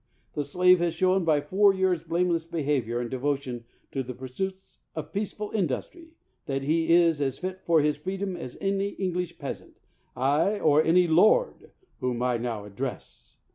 [0.33, 5.13] The slave has shown, by four years' blameless behavior and devotion to the pursuits of
[5.13, 6.15] peaceful industry,
[6.47, 9.77] that he is as fit for his freedom as any English peasant,
[10.15, 11.69] aye, or any lord
[11.99, 13.37] whom I now address.